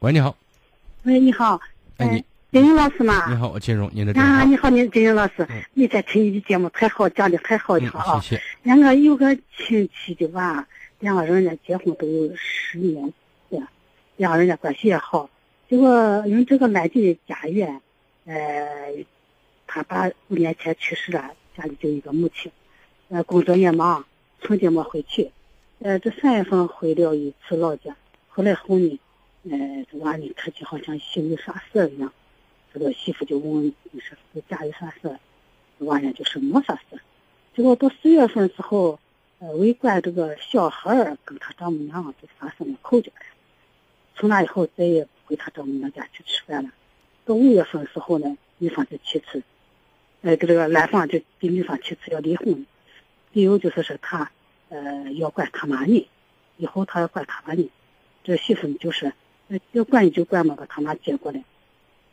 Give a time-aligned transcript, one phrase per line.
[0.00, 0.34] 喂，你好。
[1.02, 1.60] 喂，你好。
[1.98, 3.28] 哎，你金英老师吗？
[3.28, 4.18] 你好，我金荣，您的。
[4.18, 8.18] 啊，你好，您金英老师，你在听你的节目太好，讲的太好了啊！
[8.18, 8.42] 谢谢。
[8.62, 10.66] 两个有个亲戚的娃，
[11.00, 13.12] 两个人家结婚都有十年
[13.50, 13.68] 了，
[14.16, 15.28] 两个人家关系也好。
[15.68, 17.78] 结果因为这个男的家园，
[18.24, 19.04] 呃，
[19.66, 22.50] 他爸五年前去世了，家里就一个母亲，
[23.10, 24.02] 呃，工作也忙，
[24.40, 25.30] 春节没回去，
[25.80, 27.94] 呃，这三月份回了一次老家，
[28.30, 28.98] 回来后呢，
[29.48, 32.12] 呃，这娃呢看起好像心有啥事一样，
[32.74, 35.18] 这个媳妇就问你说是家有啥事，
[35.78, 37.00] 娃呢就说没啥事，
[37.54, 38.98] 结果到四月份之后，
[39.38, 43.10] 呃，围观这个小孩儿跟他丈母娘就发生了口角，
[44.16, 45.10] 从那以后再也不。
[45.30, 46.72] 回他丈母娘家去吃饭了。
[47.24, 49.40] 到五月份时候呢，女方就提出，
[50.22, 52.66] 呃，这个男方就给女方提出要离婚，
[53.30, 54.32] 理由就是说他，
[54.70, 56.08] 呃，要管他妈呢，
[56.56, 57.70] 以后他要管他妈呢。
[58.24, 59.12] 这媳妇就是，
[59.72, 61.42] 要管你就管嘛，把他妈接过来。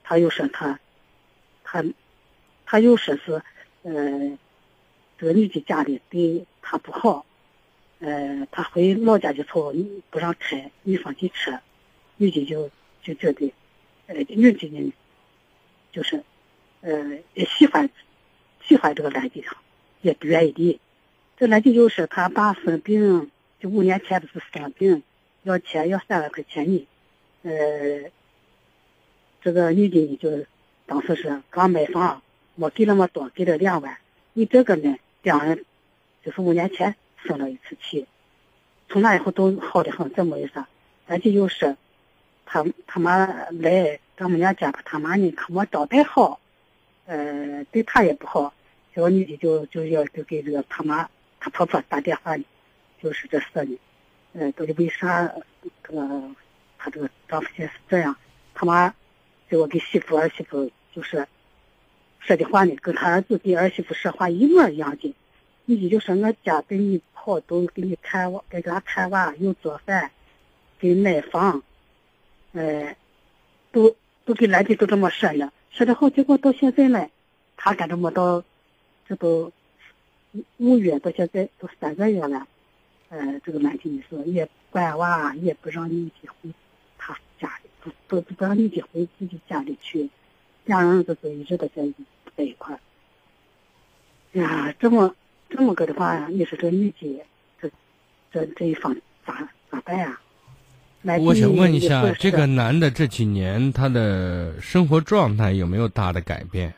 [0.03, 0.79] 他又说他，
[1.63, 1.83] 他，
[2.65, 3.41] 他又说是，
[3.83, 4.37] 呃，
[5.17, 7.25] 这个女的家里对他不好，
[7.99, 9.73] 呃，他回老家的时候
[10.09, 11.59] 不让开女方的车，
[12.17, 12.69] 女的就。
[13.03, 13.53] 就觉得，
[14.07, 14.93] 呃，女的呢，
[15.93, 16.21] 就是，
[16.81, 17.89] 呃，也喜欢，
[18.61, 19.45] 喜欢这个男的，
[20.01, 20.77] 也不愿意离。
[21.37, 25.03] 这男的就说他爸生病，就五年前的是生病，
[25.43, 26.85] 要钱要三万块钱呢。
[27.49, 28.11] 呃，
[29.41, 30.45] 这个女的呢，就
[30.85, 32.21] 当时是刚买房，
[32.55, 33.97] 没给那么多，给了两万。
[34.33, 35.63] 你这个呢，两人
[36.23, 38.05] 就是五年前生了一次气，
[38.89, 40.53] 从那以后都好的很，怎么回事？
[41.07, 41.77] 男的就是。
[42.49, 46.39] 他他妈来丈母娘家，他妈呢可没招待好，
[47.05, 48.53] 呃，对他也不好。
[48.95, 51.09] 这个女的就就要就给这个他妈
[51.41, 52.45] 他婆婆打电话呢，
[53.03, 53.77] 就是这事呢，
[54.31, 55.29] 呃，到底为啥
[55.83, 56.21] 这个
[56.77, 58.15] 他这个丈夫现是这样？
[58.53, 58.93] 他妈
[59.49, 61.27] 结果给媳妇儿媳妇就是
[62.19, 65.15] 说的话呢，跟他儿子给儿媳妇说话一模一样的。
[65.65, 70.11] 女的就说我家给你跑，都给你看娃，给他看娃，又做饭，
[70.79, 71.61] 给买房。
[72.53, 72.95] 呃，
[73.71, 77.09] 都都给男的都这么说了，说的好，结果到现在呢，
[77.57, 78.43] 他干这么到，
[79.07, 79.51] 这都
[80.57, 82.47] 五月到现在都三个月了，
[83.09, 86.53] 呃，这个男的你说也管娃，也不让你结婚，
[88.07, 90.09] 不不不让你的回自己家里去，
[90.65, 91.83] 两人都是一直都在
[92.35, 92.79] 在一块儿。
[94.39, 95.15] 呀，这么
[95.49, 97.23] 这么个的话，你说这女的，
[97.61, 97.69] 这
[98.31, 100.19] 这这一方咋咋办呀？
[101.21, 106.73] 我想问一下，这个男的这几年他的生活状态有没有大的改变？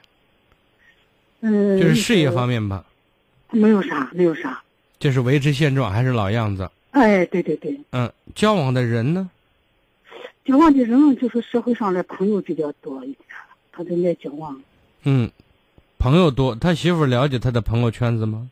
[1.41, 2.85] 嗯，就是事业方面吧。
[3.51, 4.61] 没有啥，没有啥。
[4.99, 6.69] 就是维持现状，还是老样子。
[6.91, 7.79] 哎，对对对。
[7.91, 9.29] 嗯，交往的人呢？
[10.49, 13.17] 交往的人就是社会上的朋友比较多一点，
[13.71, 14.59] 他都爱交往。
[15.03, 15.29] 嗯，
[15.99, 18.49] 朋友多，他媳妇了解他的朋友圈子吗？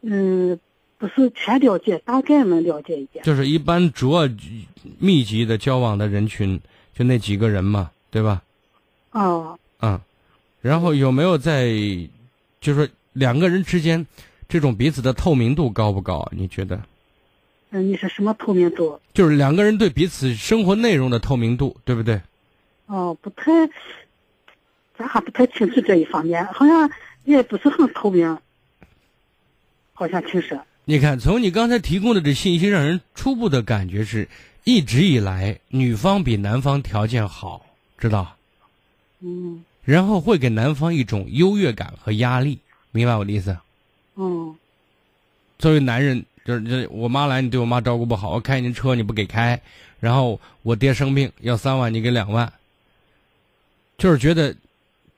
[0.00, 0.58] 嗯。
[0.96, 3.22] 不是全了解，大概能了解一点。
[3.24, 4.26] 就是一般主要
[4.98, 6.58] 密集的交往的人群，
[6.94, 8.42] 就那几个人嘛，对吧？
[9.10, 9.58] 哦。
[9.82, 10.00] 嗯，
[10.62, 11.66] 然后有没有在，
[12.58, 14.06] 就是说两个人之间，
[14.48, 16.26] 这种彼此的透明度高不高？
[16.34, 16.80] 你觉得？
[17.76, 19.00] 嗯，你是什么透明度？
[19.12, 22.20] 就是两个人对彼此生活内容的透明度，对不对？
[22.86, 23.50] 哦，不太，
[24.96, 26.88] 咱还不太清楚这一方面，好像
[27.24, 28.38] 也不是很透明，
[29.92, 30.56] 好像听说。
[30.84, 34.28] 你看，从你刚才提供的这信息，让人初步的感觉是，
[34.62, 37.66] 一直以来女方比男方条件好，
[37.98, 38.36] 知道？
[39.18, 39.64] 嗯。
[39.82, 42.60] 然后会给男方一种优越感和压力，
[42.92, 43.58] 明白我的意思？
[44.14, 44.54] 嗯。
[45.58, 49.60] 作为男人，就是这我妈来，你对我妈照顾不好，我开你车你不给开，
[50.00, 52.52] 然后我爹生病要三万，你给两万，
[53.96, 54.54] 就是觉得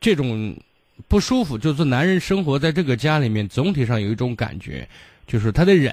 [0.01, 0.57] 这种
[1.09, 1.59] 不舒服。
[1.59, 4.89] 就是男人生活在这个家里面，总体上有一种感觉。
[5.27, 5.93] 就是他得忍，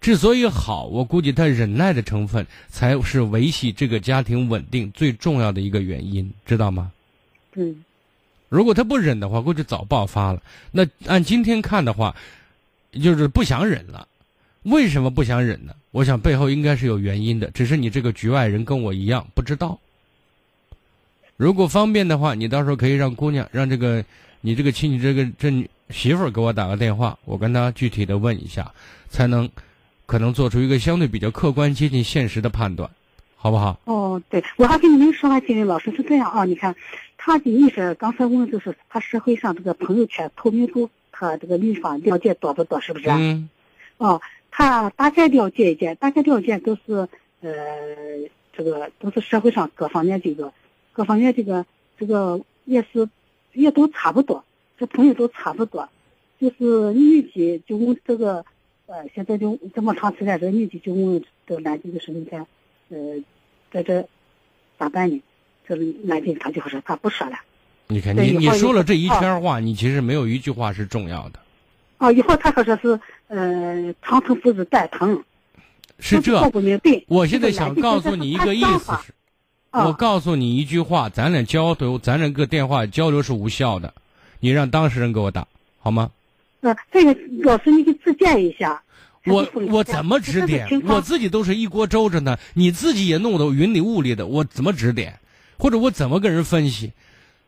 [0.00, 6.90] 之所以好，我估计他忍耐的成分才是维系这个家庭稳定最重要的一个原因，知道吗？
[7.56, 7.84] 嗯。
[8.48, 10.42] 如果他不忍的话，估计早爆发了。
[10.70, 12.16] 那按今天看的话，
[13.02, 14.08] 就是不想忍了。
[14.64, 15.72] 为什么不想忍呢？
[15.92, 19.78] 我想背后应该是有原因的，只是你这个局外人跟我一样不知道。
[21.36, 24.04] 如果方便的话，你到时候可以让姑娘，让这个
[24.40, 25.70] 你这个亲戚这个这女。
[25.90, 28.72] 媳妇儿给我打个电话，我跟她具体的问一下，
[29.10, 29.48] 才能
[30.06, 32.90] 可能做出一个相对比较客观、接近现实的判断，
[33.36, 33.78] 好不好？
[33.84, 36.74] 哦，对，我还跟你们说啊，金林老师是这样啊，你看，
[37.18, 43.10] 他的意思刚才问就是他社会上这个朋友圈透明度，他这个女方了解多不多，是不是？
[43.10, 43.50] 嗯。
[43.98, 44.22] 哦，
[44.56, 47.08] 他大概了解一点，大概了解都是
[47.40, 47.50] 呃，
[48.52, 50.52] 这个都是社会上各方面这个
[50.92, 51.66] 各方面这个
[51.98, 53.08] 这个也是
[53.52, 54.44] 也都差不多，
[54.78, 55.88] 这朋友都差不多，
[56.40, 58.44] 就是女的就问这个
[58.86, 62.46] 呃，现在就这么长时间，这个女的就问这个男的就是你看，
[62.90, 62.96] 呃，
[63.72, 64.06] 在这
[64.78, 65.20] 咋办呢？
[65.66, 65.74] 这
[66.04, 67.36] 男的他就说他不说了。
[67.88, 71.40] 你看，你你说了这一圈话，你其实没有一句话是重要的。
[72.04, 75.24] 哦，以后他说说是呃，长疼不是带疼。
[75.98, 76.38] 是这，
[77.08, 79.14] 我现在想告诉你一个意思 是，
[79.70, 83.94] 我告诉你一句话，咱俩交流，咱俩个电话交流是无效的，
[84.40, 85.46] 你让当事人给我打
[85.78, 86.10] 好吗？
[86.60, 88.82] 呃，这个老师，你给指点一下。
[89.26, 90.68] 我我怎么指点？
[90.86, 95.18] 我自己都是一锅粥着呢，你自己也弄得云里雾里的，我怎么指点？
[95.56, 96.92] 或者我怎么跟人分析？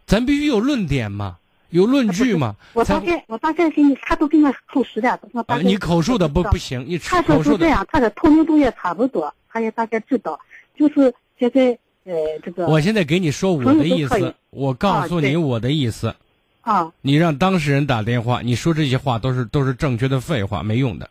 [0.06, 1.36] 咱必须有论点嘛，
[1.76, 2.56] 有论据嘛。
[2.72, 5.10] 我大概我大概给你，他都给我口述的。
[5.46, 10.40] 啊，你口述的不不行，你他说是这样，他的透明度也差不多，他也大概知道。
[10.76, 12.66] 就是现在呃，这个。
[12.66, 16.14] 我现在给你说我的意思，我告诉你我的意思。
[16.62, 16.92] 啊。
[17.02, 21.08] 你让当事人打电话，你说这些话都是都是正确的废话，没用的。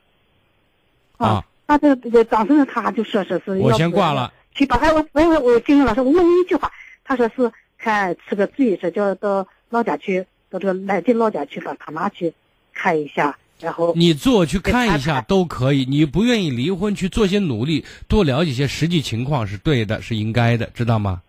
[1.18, 4.34] 啊，他这这个当事人他就说说是，我先挂了。
[4.54, 6.72] 去把他我我我我金英老师，我问你一句话，
[7.04, 12.34] 他说是看吃个嘴，说叫到老家去，到这个来的老家去把他妈去
[12.74, 15.86] 看一下，然后你做去看一下都可以。
[15.86, 21.22] 你不愿意离婚，去做些努力，多了解些实际情况是对的，是应该的，知道吗？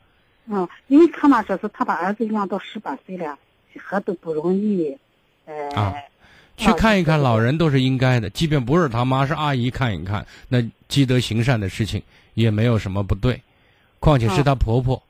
[0.48, 3.36] 嗯，因为他妈说是他把儿子养到十八岁了，
[3.82, 4.96] 何都不容易，
[5.46, 5.94] 呃。
[6.56, 12.00] 去看一看老人都是应该的，即便不是他妈是阿姨看一看，那积德行善的事情
[12.32, 13.38] 也没有什么不对。
[14.00, 15.02] 况且是她婆婆，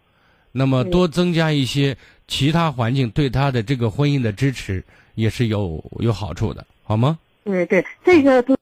[0.57, 1.95] 那么多增加一些
[2.27, 4.83] 其他环境对他的这个婚姻的支持
[5.15, 7.19] 也是有有好处的，好吗？
[7.45, 8.56] 对对，这个都